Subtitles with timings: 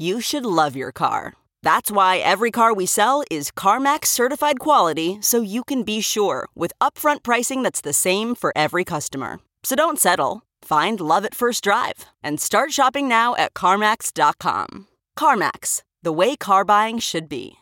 [0.00, 1.34] you should love your car.
[1.62, 6.48] That's why every car we sell is CarMax certified quality so you can be sure
[6.54, 9.40] with upfront pricing that's the same for every customer.
[9.62, 10.42] So don't settle.
[10.62, 14.88] Find love at first drive and start shopping now at CarMax.com.
[15.18, 17.59] CarMax, the way car buying should be.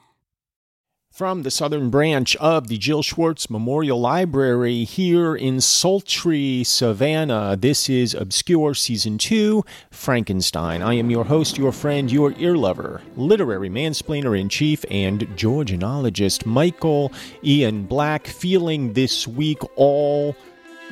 [1.18, 7.88] From the southern branch of the Jill Schwartz Memorial Library here in sultry Savannah, this
[7.88, 10.80] is Obscure Season 2 Frankenstein.
[10.80, 16.46] I am your host, your friend, your ear lover, literary mansplainer in chief, and Georgianologist
[16.46, 20.36] Michael Ian Black, feeling this week all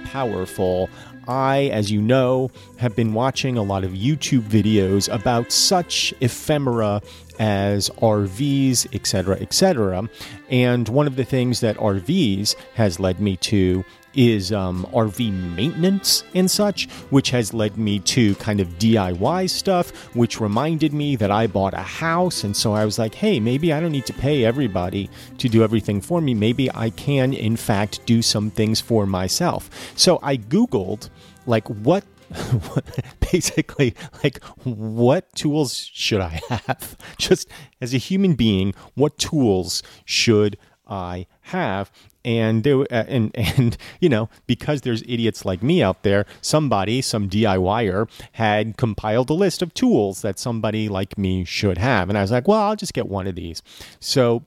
[0.07, 0.91] powerful.
[1.29, 7.03] I, as you know, have been watching a lot of YouTube videos about such ephemera
[7.39, 10.09] as RVs, etc., etc.
[10.51, 13.85] And one of the things that RVs has led me to
[14.17, 19.91] is um, RV maintenance and such, which has led me to kind of DIY stuff,
[20.15, 22.43] which reminded me that I bought a house.
[22.43, 25.63] And so I was like, hey, maybe I don't need to pay everybody to do
[25.63, 26.35] everything for me.
[26.35, 29.71] Maybe I can, in fact, do some things for myself.
[29.97, 31.11] So I Googled,
[31.47, 32.05] like, what
[33.33, 33.95] basically
[34.25, 37.49] like what tools should i have just
[37.81, 41.91] as a human being what tools should i have
[42.27, 47.01] and there, uh, and and you know because there's idiots like me out there somebody
[47.01, 52.19] some diyer had compiled a list of tools that somebody like me should have and
[52.19, 53.63] i was like well i'll just get one of these
[54.01, 54.45] so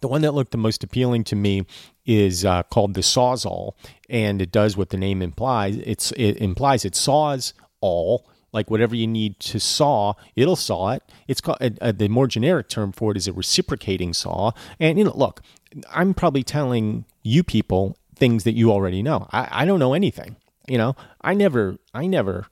[0.00, 1.66] the one that looked the most appealing to me
[2.06, 3.72] is uh, called the Sawzall,
[4.08, 5.76] and it does what the name implies.
[5.78, 11.02] It's it implies it saws all like whatever you need to saw, it'll saw it.
[11.26, 14.52] It's called uh, uh, the more generic term for it is a reciprocating saw.
[14.80, 15.42] And you know, look,
[15.90, 19.28] I'm probably telling you people things that you already know.
[19.32, 20.36] I, I don't know anything.
[20.66, 22.46] You know, I never, I never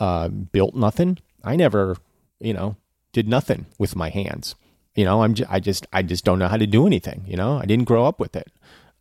[0.00, 1.18] uh, built nothing.
[1.42, 1.96] I never,
[2.40, 2.76] you know,
[3.12, 4.54] did nothing with my hands.
[4.94, 7.24] You know, I'm just, I just I just don't know how to do anything.
[7.26, 8.50] You know, I didn't grow up with it.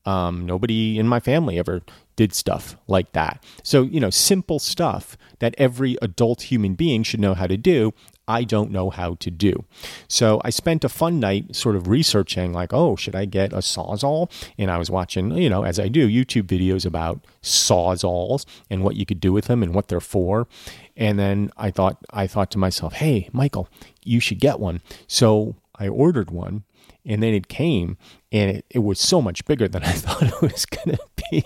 [0.05, 1.81] Um, nobody in my family ever
[2.15, 3.43] did stuff like that.
[3.63, 7.93] So, you know, simple stuff that every adult human being should know how to do.
[8.27, 9.65] I don't know how to do.
[10.07, 13.57] So I spent a fun night sort of researching, like, oh, should I get a
[13.57, 14.31] sawzall?
[14.57, 18.95] And I was watching, you know, as I do, YouTube videos about sawzalls and what
[18.95, 20.47] you could do with them and what they're for.
[20.95, 23.67] And then I thought, I thought to myself, hey, Michael,
[24.03, 24.81] you should get one.
[25.07, 26.63] So I ordered one
[27.05, 27.97] and then it came
[28.31, 31.43] and it, it was so much bigger than I thought it was going to be.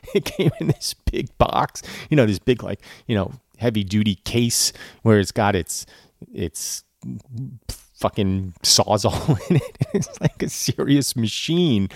[0.14, 4.16] it came in this big box, you know, this big, like, you know, heavy duty
[4.24, 4.72] case
[5.02, 5.86] where it's got its,
[6.32, 6.84] its
[8.00, 9.76] fucking sawzall in it.
[9.92, 11.88] It's like a serious machine.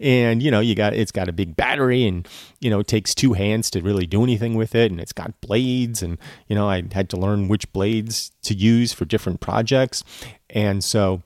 [0.00, 2.26] And, you know, you got, it's got a big battery and,
[2.60, 4.90] you know, it takes two hands to really do anything with it.
[4.90, 6.02] And it's got blades.
[6.02, 6.16] And,
[6.48, 10.02] you know, I had to learn which blades to use for different projects.
[10.48, 11.22] And so,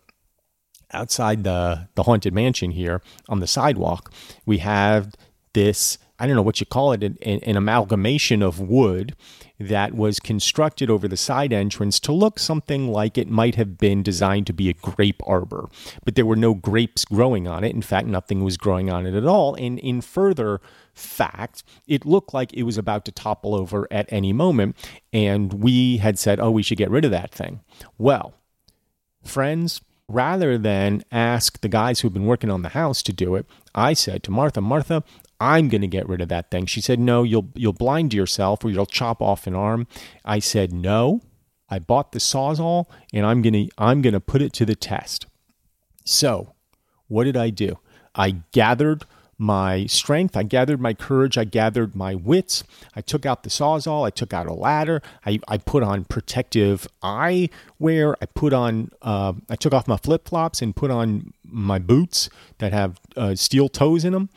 [0.93, 4.13] outside the the haunted mansion here on the sidewalk,
[4.45, 5.15] we have
[5.53, 9.15] this I don't know what you call it an, an, amalgamation of wood
[9.59, 14.03] that was constructed over the side entrance to look something like it might have been
[14.03, 15.69] designed to be a grape arbor,
[16.05, 17.75] but there were no grapes growing on it.
[17.75, 19.55] In fact, nothing was growing on it at all.
[19.55, 20.61] And in further
[20.95, 24.77] fact, it looked like it was about to topple over at any moment.
[25.13, 27.61] And we had said, oh, we should get rid of that thing.
[27.99, 28.35] Well,
[29.25, 33.47] friends, rather than ask the guys who've been working on the house to do it,
[33.75, 35.03] I said to Martha, Martha,
[35.41, 36.67] I'm going to get rid of that thing.
[36.67, 39.87] She said, No, you'll you'll blind yourself or you'll chop off an arm.
[40.25, 41.23] I said, No.
[41.69, 44.77] I bought the sawzall and I'm going to I'm going to put it to the
[44.77, 45.27] test.
[46.05, 46.55] So,
[47.09, 47.79] what did I do?
[48.15, 49.05] I gathered
[49.39, 52.65] my strength, I gathered my courage, I gathered my wits.
[52.95, 56.89] I took out the sawzall, I took out a ladder, I, I put on protective
[57.03, 61.79] eyewear, I put on, uh, I took off my flip flops and put on my
[61.79, 64.31] boots that have uh, steel toes in them,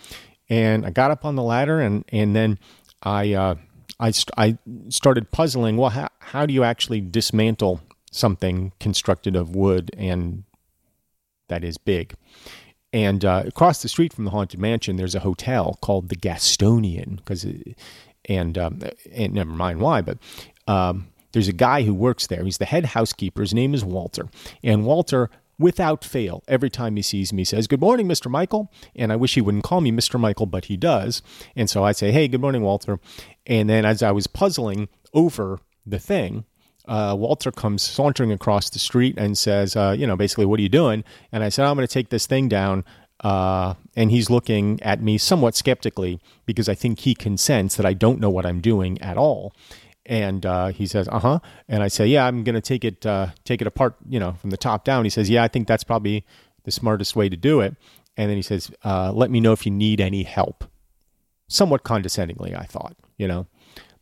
[0.50, 2.60] and I got up on the ladder and and then
[3.04, 3.56] I uh,
[4.00, 4.58] I st- I
[4.90, 5.78] started puzzling.
[5.78, 7.82] Well, how how do you actually dismantle
[8.12, 10.44] something constructed of wood and
[11.48, 12.14] that is big?
[12.92, 17.18] And uh, across the street from the haunted mansion, there's a hotel called the Gastonian.
[17.18, 17.46] Because,
[18.26, 18.82] and um,
[19.12, 20.18] and never mind why, but
[20.68, 22.44] um, there's a guy who works there.
[22.44, 23.42] He's the head housekeeper.
[23.42, 24.28] His name is Walter,
[24.64, 25.30] and Walter.
[25.60, 28.32] Without fail, every time he sees me, says, Good morning, Mr.
[28.32, 28.72] Michael.
[28.96, 30.18] And I wish he wouldn't call me Mr.
[30.18, 31.22] Michael, but he does.
[31.56, 33.00] And so I say, Hey, good morning, Walter.
[33.46, 36.46] And then as I was puzzling over the thing,
[36.88, 40.64] uh, Walter comes sauntering across the street and says, uh, you know, basically, what are
[40.64, 41.04] you doing?
[41.32, 42.84] And I said, I'm going to take this thing down.
[43.20, 47.86] Uh, and he's looking at me somewhat skeptically because I think he can sense that
[47.86, 49.54] I don't know what I'm doing at all.
[50.10, 51.40] And uh, he says, "Uh huh."
[51.70, 54.34] And I say, "Yeah, I'm going to take it uh, take it apart, you know,
[54.34, 56.26] from the top down." He says, "Yeah, I think that's probably
[56.64, 57.76] the smartest way to do it."
[58.18, 60.66] And then he says, uh, "Let me know if you need any help."
[61.48, 63.48] Somewhat condescendingly, I thought, you know,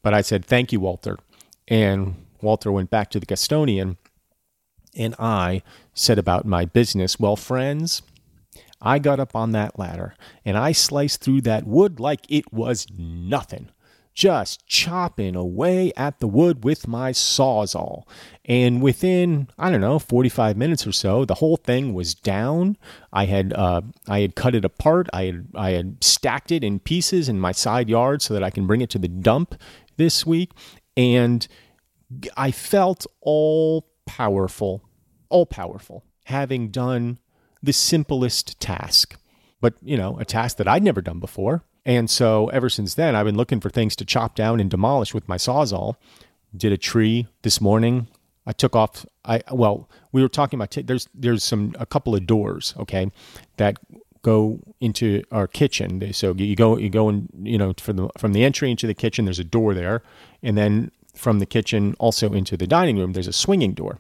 [0.02, 1.18] but I said, "Thank you, Walter."
[1.68, 3.98] And Walter went back to the Gastonian,
[4.96, 5.62] and I
[5.94, 8.02] said about my business, Well, friends,
[8.82, 10.16] I got up on that ladder
[10.46, 13.70] and I sliced through that wood like it was nothing.
[14.18, 18.08] Just chopping away at the wood with my sawzall.
[18.46, 22.78] And within, I don't know, 45 minutes or so, the whole thing was down.
[23.14, 25.08] I had, uh, I had cut it apart.
[25.14, 28.50] I had, I had stacked it in pieces in my side yard so that I
[28.50, 29.54] can bring it to the dump
[29.98, 30.50] this week.
[30.96, 31.48] And
[32.36, 34.82] I felt all powerful,
[35.30, 37.20] all powerful, having done
[37.62, 39.16] the simplest task,
[39.62, 41.67] but you know, a task that I'd never done before.
[41.88, 45.14] And so ever since then, I've been looking for things to chop down and demolish
[45.14, 45.96] with my sawzall.
[46.56, 48.08] Did a tree this morning.
[48.46, 49.06] I took off.
[49.24, 53.10] I well, we were talking about t- there's there's some a couple of doors, okay,
[53.56, 53.78] that
[54.22, 56.14] go into our kitchen.
[56.14, 58.94] So you go you go and you know from the from the entry into the
[58.94, 59.26] kitchen.
[59.26, 60.04] There's a door there,
[60.44, 64.00] and then from the kitchen also into the dining room, there's a swinging door.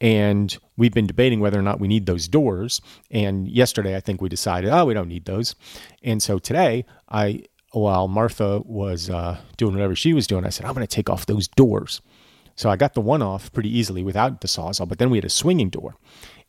[0.00, 2.80] And we've been debating whether or not we need those doors.
[3.10, 5.54] And yesterday, I think we decided, oh, we don't need those.
[6.02, 10.66] And so today, I, while Martha was uh, doing whatever she was doing, I said,
[10.66, 12.00] I'm going to take off those doors.
[12.60, 15.24] So I got the one off pretty easily without the sawzall, but then we had
[15.24, 15.96] a swinging door.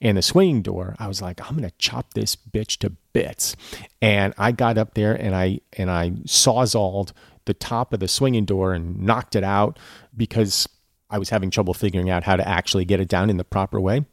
[0.01, 3.55] And the swinging door, I was like, I'm gonna chop this bitch to bits.
[4.01, 7.13] And I got up there and I and I sawzalled
[7.45, 9.79] the top of the swinging door and knocked it out
[10.17, 10.67] because
[11.11, 13.79] I was having trouble figuring out how to actually get it down in the proper
[13.79, 14.05] way.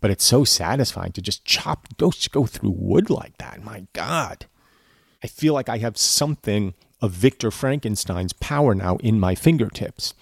[0.00, 3.62] But it's so satisfying to just chop, go, go through wood like that.
[3.62, 4.46] My God.
[5.22, 10.14] I feel like I have something of Victor Frankenstein's power now in my fingertips.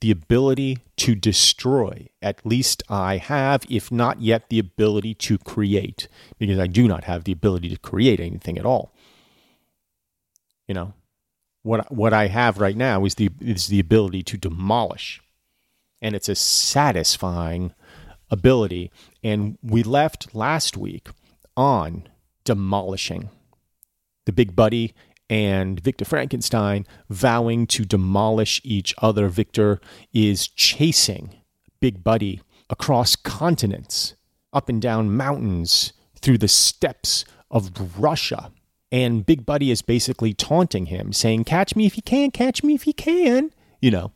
[0.00, 2.08] The ability to destroy.
[2.20, 6.08] At least I have, if not yet, the ability to create,
[6.38, 8.94] because I do not have the ability to create anything at all.
[10.68, 10.92] You know,
[11.62, 15.22] what what I have right now is the is the ability to demolish,
[16.06, 17.74] and it's a satisfying
[18.30, 18.92] ability.
[19.24, 21.08] And we left last week
[21.56, 22.08] on
[22.44, 23.28] demolishing
[24.24, 24.94] the Big Buddy
[25.28, 29.26] and Victor Frankenstein vowing to demolish each other.
[29.26, 29.80] Victor
[30.12, 31.34] is chasing
[31.80, 34.14] Big Buddy across continents,
[34.52, 38.52] up and down mountains, through the steppes of Russia.
[38.92, 42.74] And Big Buddy is basically taunting him, saying, Catch me if you can, catch me
[42.74, 44.12] if you can, you know,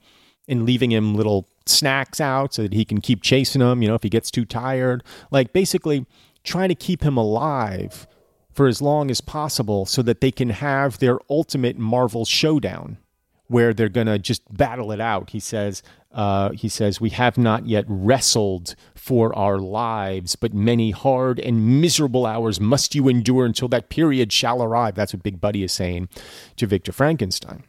[0.46, 3.94] and leaving him little snacks out so that he can keep chasing them, you know,
[3.94, 5.02] if he gets too tired.
[5.30, 6.06] Like basically
[6.44, 8.06] trying to keep him alive
[8.52, 12.98] for as long as possible so that they can have their ultimate Marvel showdown
[13.46, 15.30] where they're going to just battle it out.
[15.30, 20.92] He says, uh, he says, we have not yet wrestled for our lives, but many
[20.92, 24.94] hard and miserable hours must you endure until that period shall arrive.
[24.94, 26.08] That's what Big Buddy is saying
[26.56, 27.64] to Victor Frankenstein.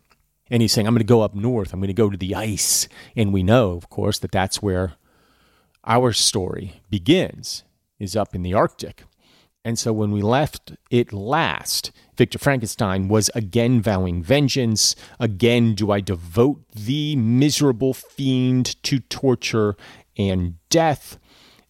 [0.52, 1.74] And he's saying, I'm going to go up north.
[1.74, 2.88] I'm going to go to the ice.
[3.16, 4.94] And we know, of course, that that's where
[5.86, 7.64] our story begins,
[8.00, 9.06] is up in the Arctic.
[9.64, 14.96] And so when we left it last, Victor Frankenstein was again vowing vengeance.
[15.20, 19.76] Again, do I devote the miserable fiend to torture
[20.18, 21.18] and death?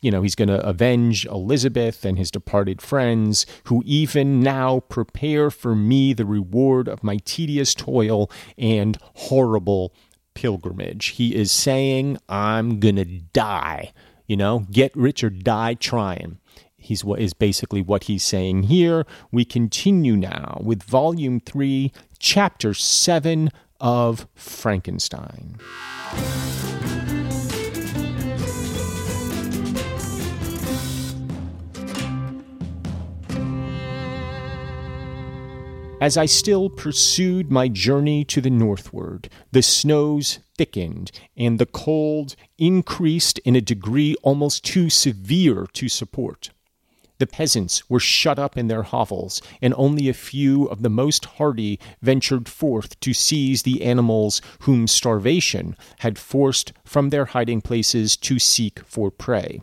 [0.02, 5.52] You know, he's going to avenge Elizabeth and his departed friends, who even now prepare
[5.52, 9.94] for me the reward of my tedious toil and horrible
[10.34, 11.08] pilgrimage.
[11.08, 13.94] He is saying, I'm going to die.
[14.28, 16.40] You know, get rich or die trying.
[16.78, 19.06] He's what is basically what he's saying here.
[19.32, 25.58] We continue now with volume 3, chapter 7 of Frankenstein.
[36.02, 42.36] As I still pursued my journey to the northward, the snows thickened and the cold
[42.58, 46.50] increased in a degree almost too severe to support.
[47.20, 51.26] The peasants were shut up in their hovels, and only a few of the most
[51.38, 58.18] hardy ventured forth to seize the animals whom starvation had forced from their hiding places
[58.18, 59.62] to seek for prey.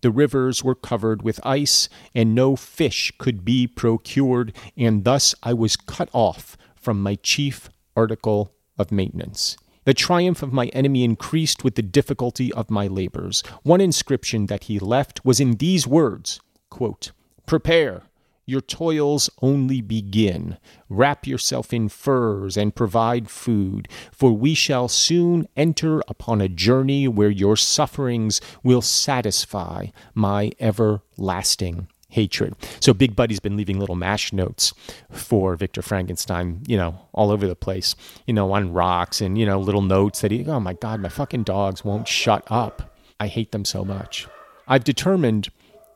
[0.00, 5.52] The rivers were covered with ice, and no fish could be procured, and thus I
[5.54, 9.56] was cut off from my chief article of maintenance.
[9.84, 13.42] The triumph of my enemy increased with the difficulty of my labors.
[13.62, 17.12] One inscription that he left was in these words quote,
[17.46, 18.02] Prepare,
[18.46, 20.56] your toils only begin.
[20.88, 27.08] Wrap yourself in furs and provide food, for we shall soon enter upon a journey
[27.08, 32.54] where your sufferings will satisfy my everlasting hatred.
[32.80, 34.72] So Big Buddy's been leaving little mash notes
[35.10, 37.94] for Victor Frankenstein, you know, all over the place,
[38.26, 41.08] you know, on rocks and, you know, little notes that he, oh my God, my
[41.08, 42.96] fucking dogs won't shut up.
[43.18, 44.28] I hate them so much.
[44.68, 45.48] I've determined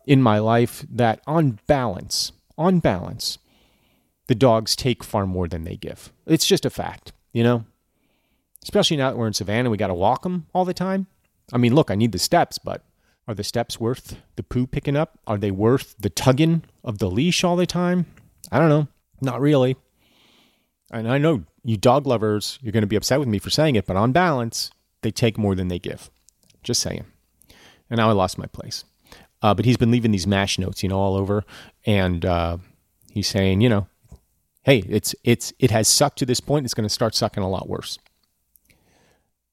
[0.06, 3.38] in my life that on balance, on balance,
[4.28, 6.12] the dogs take far more than they give.
[6.26, 7.64] It's just a fact, you know?
[8.62, 11.06] Especially now that we're in Savannah, we got to walk them all the time.
[11.52, 12.84] I mean, look, I need the steps, but
[13.26, 15.18] are the steps worth the poo picking up?
[15.26, 18.06] Are they worth the tugging of the leash all the time?
[18.52, 18.88] I don't know.
[19.22, 19.76] Not really.
[20.92, 23.76] And I know you dog lovers, you're going to be upset with me for saying
[23.76, 24.70] it, but on balance,
[25.02, 26.10] they take more than they give.
[26.62, 27.04] Just saying.
[27.88, 28.84] And now I lost my place.
[29.42, 31.44] Uh, but he's been leaving these mash notes, you know, all over,
[31.86, 32.58] and uh,
[33.12, 33.86] he's saying, you know,
[34.62, 36.64] hey, it's it's it has sucked to this point.
[36.64, 37.98] It's going to start sucking a lot worse.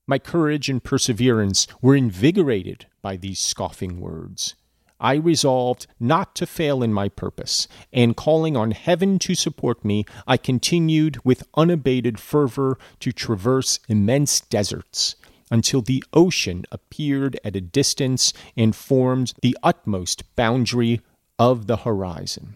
[0.05, 4.55] My courage and perseverance were invigorated by these scoffing words.
[4.99, 10.05] I resolved not to fail in my purpose, and calling on heaven to support me,
[10.25, 15.15] I continued with unabated fervor to traverse immense deserts,
[15.51, 21.01] until the ocean appeared at a distance and formed the utmost boundary
[21.39, 22.55] of the horizon.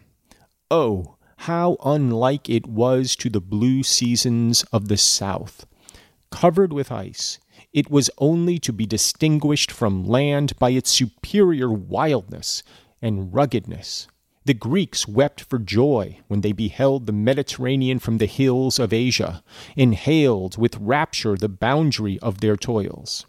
[0.70, 5.66] Oh, how unlike it was to the blue seasons of the south!
[6.32, 7.40] Covered with ice,
[7.74, 12.64] it was only to be distinguished from land by its superior wildness
[13.02, 14.08] and ruggedness.
[14.46, 19.44] The Greeks wept for joy when they beheld the Mediterranean from the hills of Asia,
[19.78, 23.26] and hailed with rapture the boundary of their toils.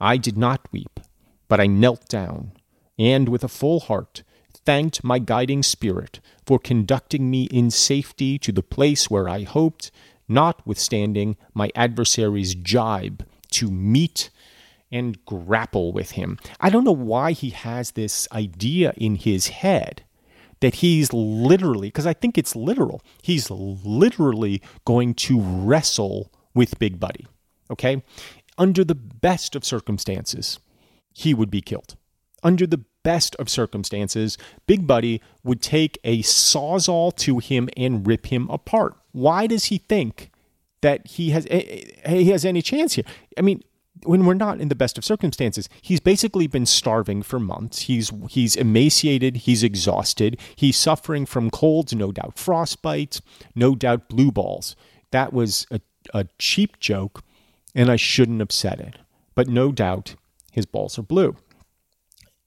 [0.00, 1.00] I did not weep,
[1.48, 2.52] but I knelt down,
[2.98, 4.22] and with a full heart
[4.68, 9.90] thanked my guiding spirit for conducting me in safety to the place where I hoped,
[10.28, 14.28] notwithstanding my adversary's jibe, to meet
[14.92, 16.38] and grapple with him.
[16.60, 20.02] I don't know why he has this idea in his head
[20.60, 27.00] that he's literally, because I think it's literal, he's literally going to wrestle with Big
[27.00, 27.26] Buddy.
[27.70, 28.02] Okay?
[28.58, 30.58] Under the best of circumstances,
[31.14, 31.96] he would be killed.
[32.42, 34.36] Under the best of circumstances,
[34.66, 38.98] Big Buddy would take a sawzall to him and rip him apart.
[39.12, 40.30] Why does he think
[40.82, 43.06] that he has eh, eh, he has any chance here?
[43.38, 43.62] I mean,
[44.04, 47.76] when we're not in the best of circumstances, he's basically been starving for months.
[47.88, 53.22] He's he's emaciated, he's exhausted, he's suffering from colds, no doubt frostbite,
[53.54, 54.76] no doubt blue balls.
[55.12, 55.80] That was a,
[56.12, 57.24] a cheap joke,
[57.74, 58.96] and I shouldn't have said it.
[59.34, 60.14] But no doubt
[60.52, 61.36] his balls are blue.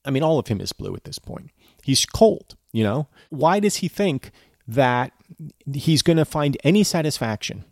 [0.05, 1.51] I mean, all of him is blue at this point.
[1.84, 3.08] He's cold, you know?
[3.29, 4.31] Why does he think
[4.67, 5.12] that
[5.74, 7.65] he's going to find any satisfaction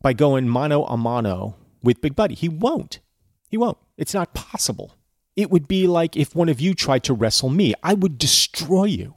[0.00, 2.34] by going mano a mano with Big Buddy?
[2.34, 3.00] He won't.
[3.48, 3.78] He won't.
[3.96, 4.94] It's not possible.
[5.36, 7.74] It would be like if one of you tried to wrestle me.
[7.82, 9.14] I would destroy you.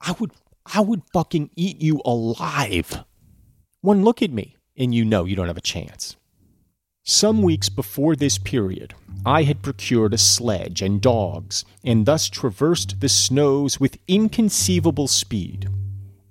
[0.00, 0.32] I would
[0.72, 3.04] I would fucking eat you alive.
[3.80, 6.16] One look at me and you know you don't have a chance.
[7.10, 8.92] Some weeks before this period,
[9.24, 15.70] I had procured a sledge and dogs, and thus traversed the snows with inconceivable speed.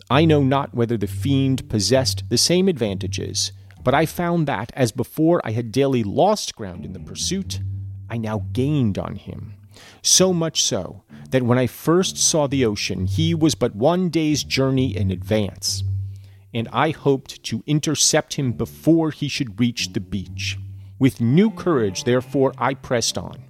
[0.07, 3.51] I know not whether the fiend possessed the same advantages,
[3.84, 7.60] but I found that, as before I had daily lost ground in the pursuit,
[8.07, 9.55] I now gained on him.
[10.03, 14.43] So much so that when I first saw the ocean, he was but one day's
[14.43, 15.84] journey in advance,
[16.53, 20.55] and I hoped to intercept him before he should reach the beach.
[21.00, 23.44] With new courage, therefore, I pressed on,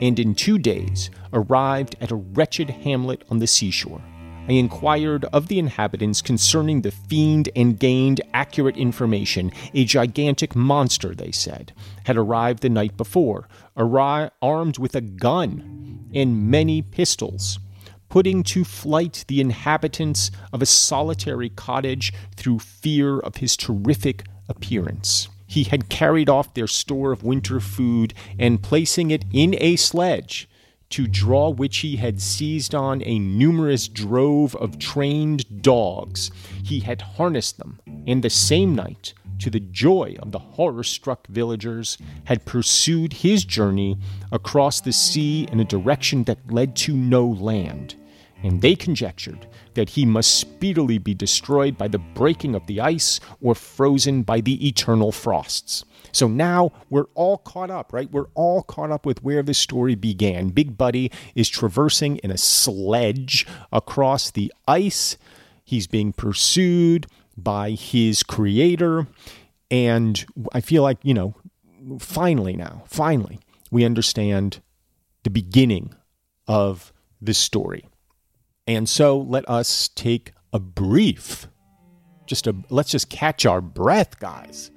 [0.00, 4.02] and in two days arrived at a wretched hamlet on the seashore.
[4.48, 9.52] I inquired of the inhabitants concerning the fiend and gained accurate information.
[9.72, 11.72] A gigantic monster, they said,
[12.06, 17.60] had arrived the night before, arri- armed with a gun and many pistols,
[18.08, 25.28] putting to flight the inhabitants of a solitary cottage through fear of his terrific appearance.
[25.50, 30.48] He had carried off their store of winter food and placing it in a sledge
[30.90, 36.30] to draw which he had seized on a numerous drove of trained dogs.
[36.62, 41.26] He had harnessed them, and the same night, to the joy of the horror struck
[41.26, 43.98] villagers, had pursued his journey
[44.30, 47.96] across the sea in a direction that led to no land.
[48.44, 53.20] And they conjectured that he must speedily be destroyed by the breaking of the ice
[53.40, 55.84] or frozen by the eternal frosts.
[56.12, 58.10] So now we're all caught up, right?
[58.10, 60.48] We're all caught up with where the story began.
[60.48, 65.16] Big Buddy is traversing in a sledge across the ice.
[65.64, 69.06] He's being pursued by his creator.
[69.70, 71.34] And I feel like, you know,
[71.98, 73.38] finally now, finally,
[73.70, 74.60] we understand
[75.22, 75.94] the beginning
[76.48, 77.84] of this story.
[78.70, 81.48] And so let us take a brief,
[82.26, 84.70] just a, let's just catch our breath, guys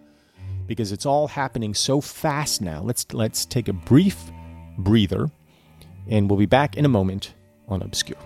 [0.66, 2.82] because it's all happening so fast now.
[2.82, 4.32] Let's let's take a brief
[4.80, 5.30] breather
[6.08, 7.36] and we'll be back in a moment
[7.68, 8.18] on Obscure.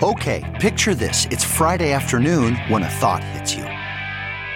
[0.00, 1.26] Okay, picture this.
[1.32, 3.83] It's Friday afternoon when a thought hits you.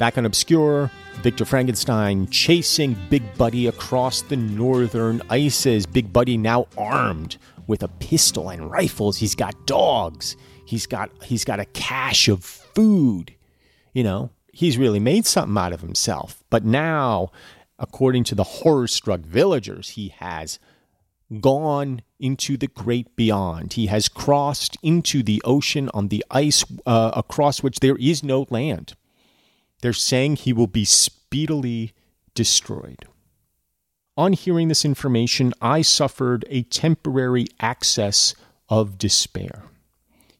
[0.00, 5.84] Back on Obscure, Victor Frankenstein chasing Big Buddy across the northern ices.
[5.84, 7.36] Big Buddy now armed
[7.66, 9.18] with a pistol and rifles.
[9.18, 10.38] He's got dogs.
[10.64, 13.34] He's got he's got a cache of food.
[13.92, 16.42] You know, he's really made something out of himself.
[16.48, 17.30] But now,
[17.78, 20.58] according to the horror-struck villagers, he has
[21.42, 23.74] gone into the great beyond.
[23.74, 28.46] He has crossed into the ocean on the ice uh, across which there is no
[28.48, 28.94] land.
[29.80, 31.92] They're saying he will be speedily
[32.34, 33.06] destroyed.
[34.16, 38.34] On hearing this information, I suffered a temporary access
[38.68, 39.64] of despair.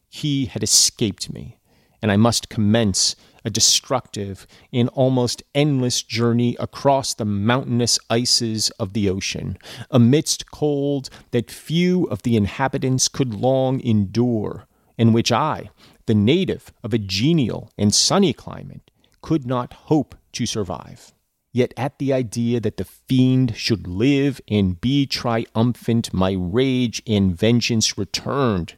[0.07, 1.57] He had escaped me,
[2.01, 8.93] and I must commence a destructive and almost endless journey across the mountainous ices of
[8.93, 9.57] the ocean,
[9.89, 15.71] amidst cold that few of the inhabitants could long endure, and which I,
[16.05, 18.90] the native of a genial and sunny climate,
[19.21, 21.13] could not hope to survive.
[21.53, 27.35] Yet at the idea that the fiend should live and be triumphant, my rage and
[27.37, 28.77] vengeance returned,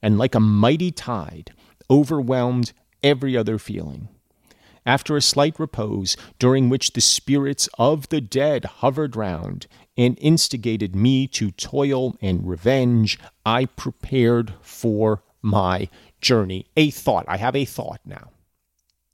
[0.00, 1.52] and like a mighty tide,
[1.90, 4.08] overwhelmed every other feeling.
[4.84, 10.96] After a slight repose, during which the spirits of the dead hovered round and instigated
[10.96, 15.88] me to toil and revenge, I prepared for my
[16.20, 16.66] journey.
[16.76, 17.26] A thought.
[17.28, 18.30] I have a thought now.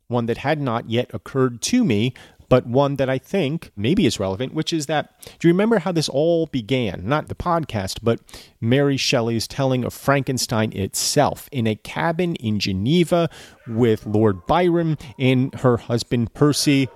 [0.08, 2.14] One that had not yet occurred to me,
[2.48, 5.92] but one that I think maybe is relevant, which is that do you remember how
[5.92, 7.02] this all began?
[7.04, 8.20] Not the podcast, but
[8.60, 13.28] Mary Shelley's telling of Frankenstein itself in a cabin in Geneva
[13.66, 16.88] with Lord Byron and her husband Percy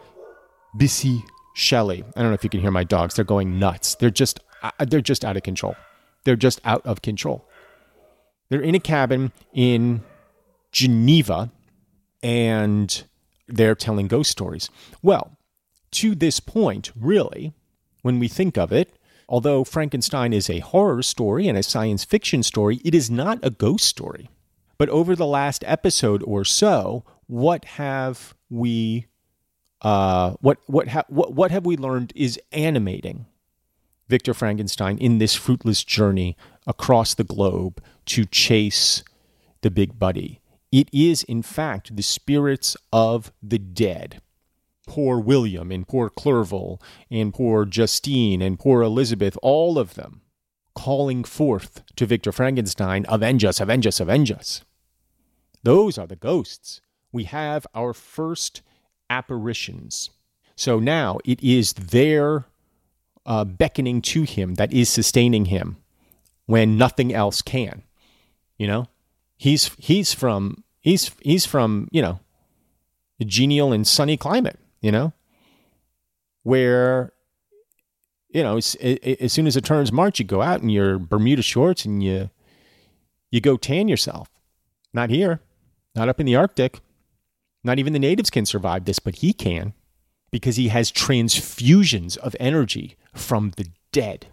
[0.77, 1.23] Bysshe
[1.55, 2.03] Shelley.
[2.17, 3.15] I don't know if you can hear my dogs.
[3.15, 3.95] They're going nuts.
[3.97, 5.77] They're just uh, they're just out of control.
[6.25, 7.47] They're just out of control.
[8.49, 10.03] They're in a cabin in
[10.71, 11.51] Geneva
[12.23, 13.05] and
[13.49, 14.71] they're telling ghost stories.
[15.03, 15.37] Well,
[15.93, 17.53] to this point, really,
[18.03, 18.97] when we think of it,
[19.29, 23.51] although Frankenstein is a horror story and a science fiction story, it is not a
[23.51, 24.31] ghost story.
[24.79, 29.07] But over the last episode or so, what have we
[29.83, 33.27] uh, what what ha- what what have we learned is animating
[34.09, 39.03] Victor Frankenstein in this fruitless journey across the globe to chase
[39.63, 40.41] the big buddy.
[40.73, 44.23] It is, in fact, the spirits of the dead.
[44.87, 50.23] Poor William and poor Clerval and poor Justine and poor Elizabeth, all of them
[50.75, 54.63] calling forth to Victor Frankenstein, Avenge us, avenge us, avenge us.
[55.63, 56.81] Those are the ghosts.
[57.13, 58.63] We have our first
[59.11, 60.11] apparitions.
[60.57, 62.47] So now it is their
[63.27, 65.77] uh, beckoning to him that is sustaining him
[66.47, 67.83] when nothing else can.
[68.57, 68.87] You know,
[69.43, 72.21] he's he's from he's he's from you know
[73.21, 74.59] a genial and sunny climate.
[74.81, 75.13] You know,
[76.43, 77.13] where
[78.29, 81.43] you know as, as soon as it turns March, you go out in your Bermuda
[81.43, 82.31] shorts and you
[83.31, 84.29] you go tan yourself.
[84.95, 85.41] Not here,
[85.95, 86.81] not up in the Arctic.
[87.65, 89.73] Not even the natives can survive this, but he can
[90.33, 94.27] because he has transfusions of energy from the dead.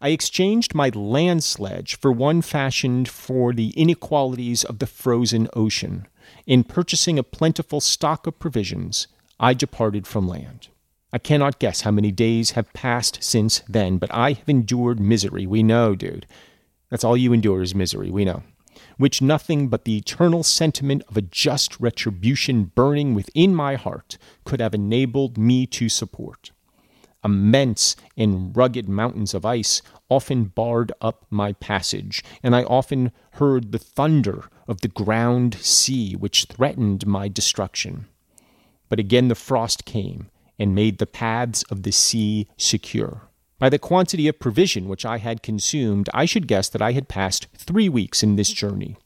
[0.00, 6.06] I exchanged my land sledge for one fashioned for the inequalities of the frozen ocean.
[6.46, 9.08] In purchasing a plentiful stock of provisions,
[9.38, 10.68] I departed from land.
[11.12, 15.46] I cannot guess how many days have passed since then, but I have endured misery.
[15.46, 16.26] We know, dude.
[16.88, 18.10] That's all you endure is misery.
[18.10, 18.42] We know
[18.96, 24.60] which nothing but the eternal sentiment of a just retribution burning within my heart could
[24.60, 26.50] have enabled me to support.
[27.24, 33.72] Immense and rugged mountains of ice often barred up my passage, and I often heard
[33.72, 38.06] the thunder of the ground sea which threatened my destruction.
[38.88, 43.28] But again the frost came and made the paths of the sea secure.
[43.58, 47.08] By the quantity of provision which I had consumed, I should guess that I had
[47.08, 48.96] passed three weeks in this journey,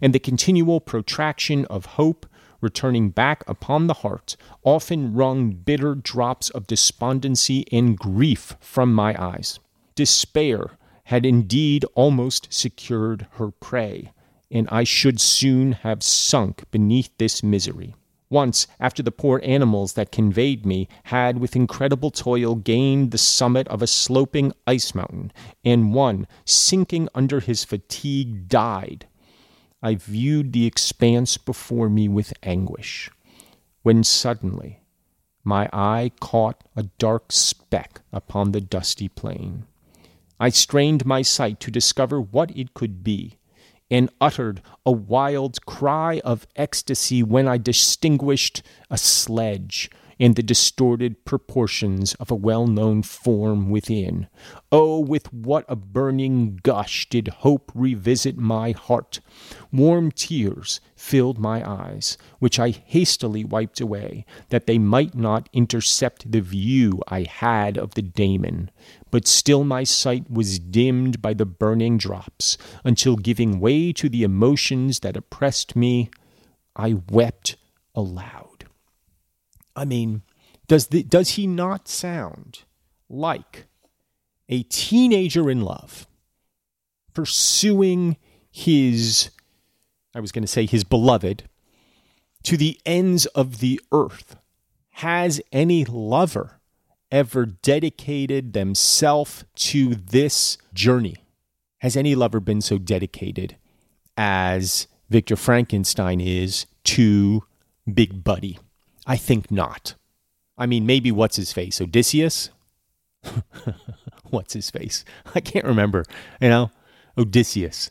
[0.00, 2.24] and the continual protraction of hope
[2.60, 9.14] returning back upon the heart often wrung bitter drops of despondency and grief from my
[9.22, 9.58] eyes.
[9.94, 14.12] Despair had indeed almost secured her prey,
[14.50, 17.94] and I should soon have sunk beneath this misery.
[18.30, 23.66] Once, after the poor animals that conveyed me had with incredible toil gained the summit
[23.68, 25.32] of a sloping ice mountain,
[25.64, 29.06] and one, sinking under his fatigue, died,
[29.82, 33.10] I viewed the expanse before me with anguish,
[33.82, 34.80] when suddenly
[35.44, 39.66] my eye caught a dark speck upon the dusty plain.
[40.40, 43.38] I strained my sight to discover what it could be
[43.90, 51.24] and uttered a wild cry of ecstasy when I distinguished a sledge in the distorted
[51.24, 54.28] proportions of a well known form within.
[54.72, 59.20] Oh, with what a burning gush did hope revisit my heart!
[59.72, 66.30] Warm tears filled my eyes, which I hastily wiped away, that they might not intercept
[66.30, 68.70] the view I had of the daemon.
[69.10, 74.22] But still my sight was dimmed by the burning drops, until giving way to the
[74.22, 76.10] emotions that oppressed me,
[76.76, 77.56] I wept
[77.94, 78.47] aloud.
[79.78, 80.22] I mean,
[80.66, 82.64] does the, does he not sound
[83.08, 83.66] like
[84.48, 86.06] a teenager in love
[87.14, 88.16] pursuing
[88.50, 89.30] his
[90.14, 91.44] I was going to say his beloved
[92.42, 94.36] to the ends of the earth?
[94.90, 96.60] Has any lover
[97.12, 101.16] ever dedicated themselves to this journey?
[101.78, 103.56] Has any lover been so dedicated
[104.16, 107.44] as Victor Frankenstein is to
[107.92, 108.58] Big Buddy?
[109.08, 109.94] I think not.
[110.58, 111.80] I mean, maybe what's his face?
[111.80, 112.50] Odysseus?
[114.30, 115.04] what's his face?
[115.34, 116.04] I can't remember.
[116.40, 116.70] You know,
[117.16, 117.90] Odysseus,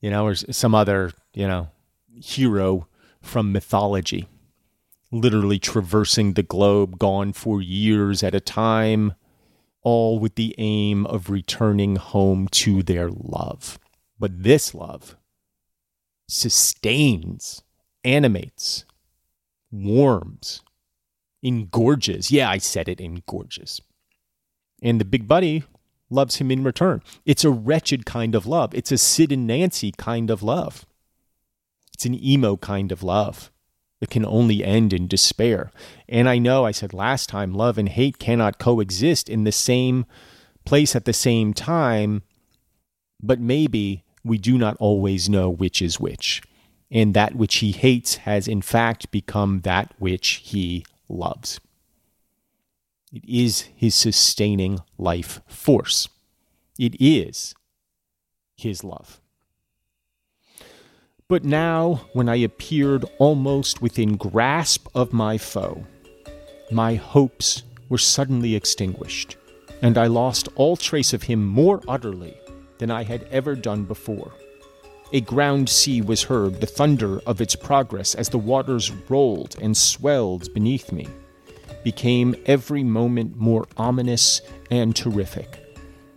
[0.00, 1.68] you know, or some other, you know,
[2.14, 2.88] hero
[3.20, 4.26] from mythology,
[5.10, 9.14] literally traversing the globe, gone for years at a time,
[9.82, 13.78] all with the aim of returning home to their love.
[14.18, 15.16] But this love
[16.28, 17.62] sustains,
[18.04, 18.86] animates,
[19.72, 20.62] warms,
[21.42, 22.30] engorges.
[22.30, 23.80] Yeah, I said it, engorges.
[24.82, 25.64] And the big buddy
[26.10, 27.02] loves him in return.
[27.24, 28.74] It's a wretched kind of love.
[28.74, 30.86] It's a Sid and Nancy kind of love.
[31.94, 33.50] It's an emo kind of love
[34.00, 35.70] that can only end in despair.
[36.08, 40.04] And I know I said last time love and hate cannot coexist in the same
[40.64, 42.22] place at the same time,
[43.22, 46.42] but maybe we do not always know which is which.
[46.92, 51.58] And that which he hates has in fact become that which he loves.
[53.12, 56.08] It is his sustaining life force.
[56.78, 57.54] It is
[58.56, 59.20] his love.
[61.28, 65.86] But now, when I appeared almost within grasp of my foe,
[66.70, 69.36] my hopes were suddenly extinguished,
[69.80, 72.36] and I lost all trace of him more utterly
[72.78, 74.32] than I had ever done before.
[75.14, 79.76] A ground sea was heard, the thunder of its progress as the waters rolled and
[79.76, 81.06] swelled beneath me,
[81.84, 85.62] became every moment more ominous and terrific.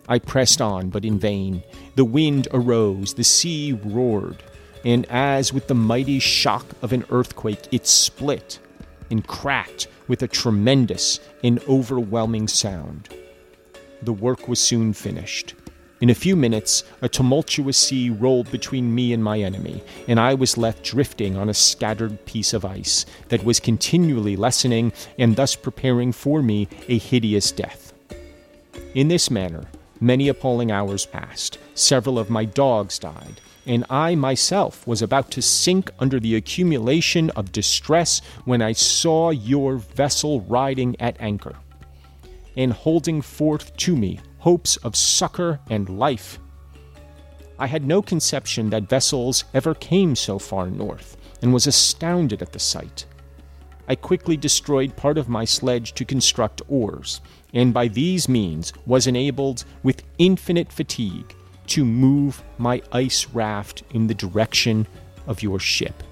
[0.08, 1.62] I pressed on, but in vain.
[1.96, 4.42] The wind arose, the sea roared,
[4.82, 8.58] and as with the mighty shock of an earthquake, it split
[9.10, 13.10] and cracked with a tremendous and overwhelming sound.
[14.00, 15.54] The work was soon finished.
[15.98, 20.34] In a few minutes, a tumultuous sea rolled between me and my enemy, and I
[20.34, 25.56] was left drifting on a scattered piece of ice that was continually lessening and thus
[25.56, 27.94] preparing for me a hideous death.
[28.94, 29.64] In this manner,
[29.98, 31.58] many appalling hours passed.
[31.74, 37.30] Several of my dogs died, and I myself was about to sink under the accumulation
[37.30, 41.56] of distress when I saw your vessel riding at anchor
[42.54, 46.38] and holding forth to me hopes of succor and life.
[47.58, 52.52] I had no conception that vessels ever came so far north, and was astounded at
[52.52, 53.06] the sight.
[53.88, 57.20] I quickly destroyed part of my sledge to construct oars,
[57.54, 61.34] and by these means was enabled, with infinite fatigue,
[61.74, 64.86] to move my ice raft in the direction
[65.26, 66.04] of your ship.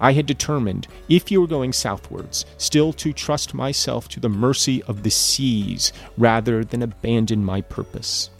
[0.00, 4.82] I had determined, if you were going southwards, still to trust myself to the mercy
[4.84, 8.30] of the seas rather than abandon my purpose.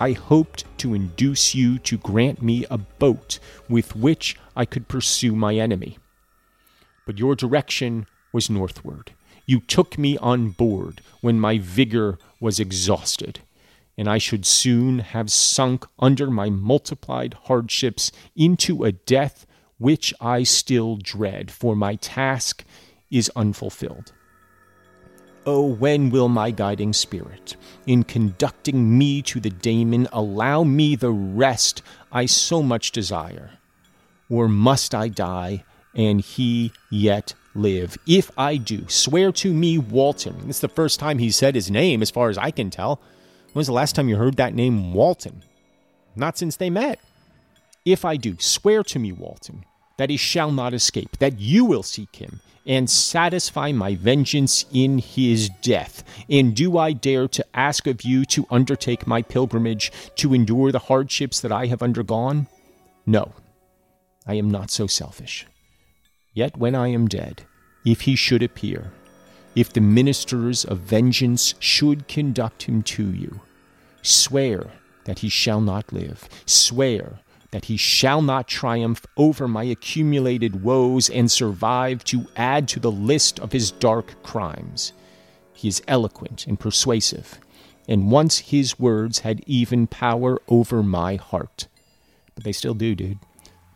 [0.00, 5.36] I hoped to induce you to grant me a boat with which I could pursue
[5.36, 5.98] my enemy.
[7.06, 9.12] But your direction was northward.
[9.46, 13.40] You took me on board when my vigor was exhausted,
[13.96, 19.46] and I should soon have sunk under my multiplied hardships into a death
[19.78, 22.64] which I still dread, for my task
[23.10, 24.12] is unfulfilled.
[25.44, 31.12] Oh, when will my guiding spirit, in conducting me to the daemon, allow me the
[31.12, 33.50] rest I so much desire?
[34.28, 35.62] Or must I die,
[35.94, 37.96] and he yet live?
[38.08, 40.48] If I do, swear to me, Walton.
[40.48, 43.00] This is the first time he said his name, as far as I can tell.
[43.52, 45.44] When was the last time you heard that name, Walton?
[46.16, 46.98] Not since they met.
[47.86, 49.64] If I do, swear to me, Walton,
[49.96, 54.98] that he shall not escape, that you will seek him and satisfy my vengeance in
[54.98, 56.02] his death.
[56.28, 60.80] And do I dare to ask of you to undertake my pilgrimage to endure the
[60.80, 62.48] hardships that I have undergone?
[63.06, 63.32] No,
[64.26, 65.46] I am not so selfish.
[66.34, 67.44] Yet when I am dead,
[67.84, 68.92] if he should appear,
[69.54, 73.40] if the ministers of vengeance should conduct him to you,
[74.02, 74.72] swear
[75.04, 76.28] that he shall not live.
[76.46, 82.80] Swear that he shall not triumph over my accumulated woes and survive to add to
[82.80, 84.92] the list of his dark crimes.
[85.52, 87.38] He is eloquent and persuasive,
[87.88, 91.66] and once his words had even power over my heart.
[92.34, 93.18] But they still do, dude.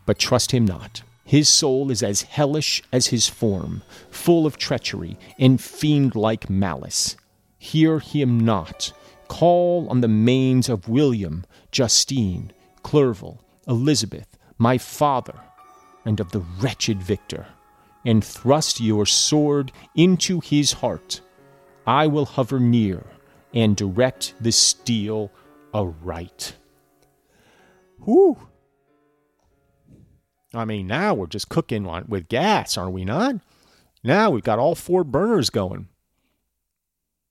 [0.05, 1.01] But trust him not.
[1.23, 7.15] His soul is as hellish as his form, full of treachery and fiend like malice.
[7.57, 8.91] Hear him not.
[9.27, 12.51] Call on the manes of William, Justine,
[12.83, 15.39] Clerval, Elizabeth, my father,
[16.05, 17.47] and of the wretched Victor,
[18.05, 21.21] and thrust your sword into his heart.
[21.85, 23.03] I will hover near
[23.53, 25.31] and direct the steel
[25.73, 26.55] aright.
[28.03, 28.47] Whew.
[30.53, 33.35] I mean, now we're just cooking on, with gas, are we not?
[34.03, 35.87] Now we've got all four burners going.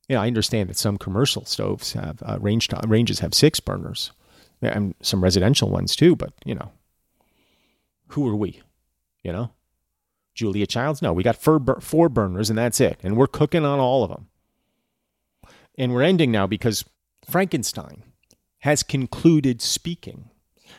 [0.08, 4.12] Yeah, I understand that some commercial stoves have uh, range ranges have six burners
[4.62, 6.16] and some residential ones too.
[6.16, 6.70] But you know,
[8.08, 8.62] who are we?
[9.22, 9.50] You know,
[10.34, 11.02] Julia Childs?
[11.02, 14.10] No, we got four, four burners and that's it, and we're cooking on all of
[14.10, 14.28] them.
[15.78, 16.84] And we're ending now because
[17.24, 18.02] Frankenstein
[18.60, 20.30] has concluded speaking.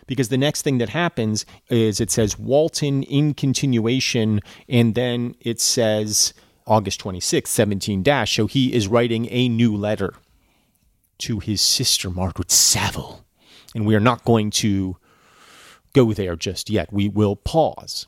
[0.07, 5.59] because the next thing that happens is it says Walton in continuation, and then it
[5.59, 6.33] says
[6.67, 8.35] August 26, 17 dash.
[8.35, 10.13] So he is writing a new letter
[11.19, 13.25] to his sister, Margaret Saville.
[13.75, 14.97] And we are not going to
[15.93, 16.91] go there just yet.
[16.91, 18.07] We will pause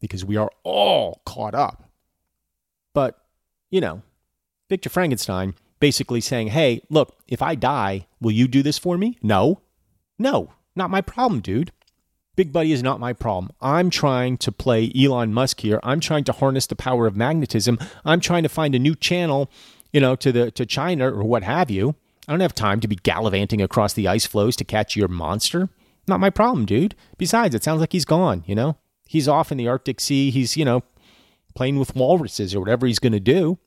[0.00, 1.90] because we are all caught up.
[2.94, 3.18] But,
[3.70, 4.02] you know,
[4.68, 9.18] Victor Frankenstein basically saying, hey, look, if I die, will you do this for me?
[9.22, 9.60] No.
[10.18, 11.72] No, not my problem, dude.
[12.36, 13.52] Big Buddy is not my problem.
[13.60, 15.80] I'm trying to play Elon Musk here.
[15.82, 17.78] I'm trying to harness the power of magnetism.
[18.04, 19.50] I'm trying to find a new channel,
[19.92, 21.96] you know, to the to China or what have you.
[22.30, 25.68] I don't have time to be gallivanting across the ice floes to catch your monster.
[26.06, 26.94] Not my problem, dude.
[27.18, 28.76] Besides, it sounds like he's gone, you know?
[29.08, 30.30] He's off in the Arctic Sea.
[30.30, 30.84] He's, you know,
[31.56, 33.58] playing with walruses or whatever he's going to do.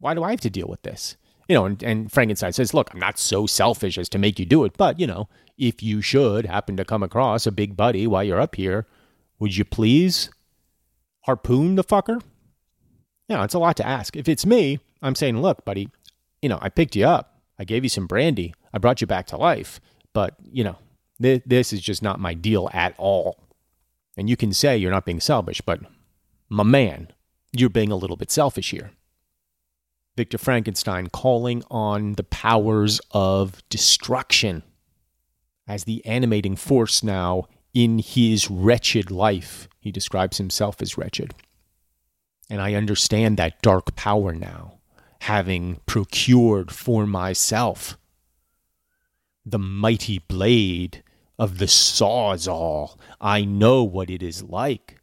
[0.00, 1.16] Why do I have to deal with this?
[1.48, 4.44] You know, and, and Frankenstein says, Look, I'm not so selfish as to make you
[4.44, 8.06] do it, but, you know, if you should happen to come across a big buddy
[8.06, 8.86] while you're up here,
[9.38, 10.28] would you please
[11.20, 12.20] harpoon the fucker?
[13.30, 14.14] You know, it's a lot to ask.
[14.14, 15.88] If it's me, I'm saying, Look, buddy,
[16.42, 17.29] you know, I picked you up.
[17.60, 18.54] I gave you some brandy.
[18.72, 19.80] I brought you back to life.
[20.14, 20.78] But, you know,
[21.20, 23.38] th- this is just not my deal at all.
[24.16, 25.80] And you can say you're not being selfish, but
[26.48, 27.08] my man,
[27.52, 28.92] you're being a little bit selfish here.
[30.16, 34.62] Victor Frankenstein calling on the powers of destruction
[35.68, 37.44] as the animating force now
[37.74, 39.68] in his wretched life.
[39.78, 41.34] He describes himself as wretched.
[42.48, 44.79] And I understand that dark power now,
[45.20, 47.98] having procured for myself
[49.44, 51.02] the mighty blade
[51.38, 52.98] of the Sawzall.
[53.20, 55.00] I know what it is like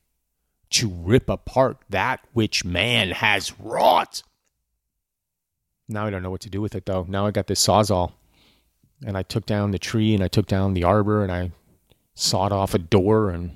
[0.71, 4.23] to rip apart that which man has wrought.
[5.88, 7.06] Now I don't know what to do with it though.
[7.08, 8.13] Now I got this sawzall.
[9.06, 11.51] And I took down the tree and I took down the arbor and I
[12.15, 13.56] sawed off a door and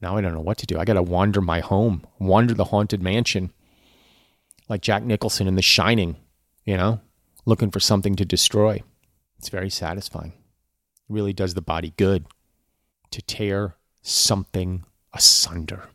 [0.00, 0.78] now I don't know what to do.
[0.78, 3.52] I got to wander my home, wander the haunted mansion
[4.68, 6.16] like Jack Nicholson in The Shining,
[6.64, 7.00] you know,
[7.44, 8.82] looking for something to destroy.
[9.38, 10.32] It's very satisfying.
[10.32, 12.26] It really does the body good
[13.10, 15.88] to tear something asunder.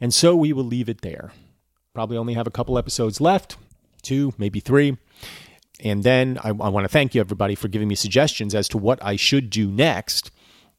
[0.00, 1.32] And so we will leave it there.
[1.92, 3.56] Probably only have a couple episodes left
[4.02, 4.96] two, maybe three.
[5.80, 8.78] And then I, I want to thank you, everybody, for giving me suggestions as to
[8.78, 10.30] what I should do next,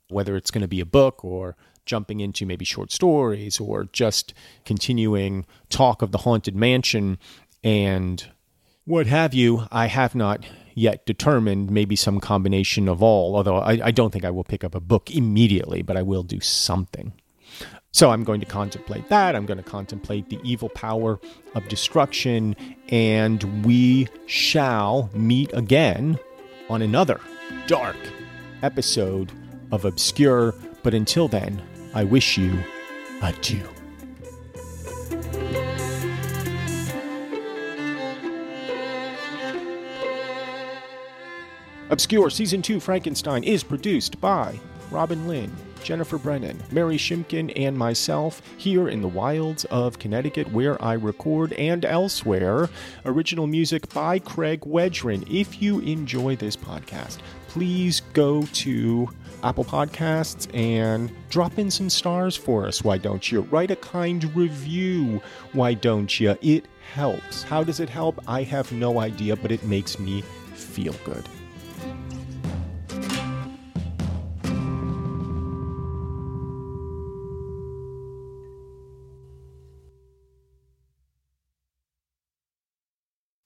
[0.10, 4.34] whether it's going to be a book or jumping into maybe short stories or just
[4.66, 7.18] continuing talk of the Haunted Mansion
[7.64, 8.28] and
[8.86, 9.68] what have you.
[9.72, 14.26] I have not yet determined, maybe some combination of all, although I, I don't think
[14.26, 17.14] I will pick up a book immediately, but I will do something.
[17.92, 19.36] So I'm going to contemplate that.
[19.36, 21.20] I'm going to contemplate the evil power
[21.56, 22.56] of destruction,
[22.90, 26.20] and we shall meet again
[26.70, 27.20] on another
[27.68, 27.98] dark
[28.62, 29.32] episode
[29.72, 30.54] of Obscure.
[30.84, 31.62] But until then,
[31.94, 32.64] I wish you
[33.22, 33.68] adieu.
[41.90, 44.60] Obscure Season 2 Frankenstein is produced by
[44.92, 45.52] Robin Lynn,
[45.84, 51.54] Jennifer Brennan, Mary Shimkin, and myself here in the wilds of Connecticut where I record
[51.54, 52.70] and elsewhere.
[53.06, 55.26] Original music by Craig Wedren.
[55.28, 59.10] If you enjoy this podcast, please go to
[59.44, 62.84] Apple Podcasts and drop in some stars for us.
[62.84, 63.42] Why don't you?
[63.42, 65.22] Write a kind review.
[65.54, 66.38] Why don't you?
[66.42, 67.44] It helps.
[67.44, 68.20] How does it help?
[68.28, 70.22] I have no idea, but it makes me
[70.54, 71.28] feel good.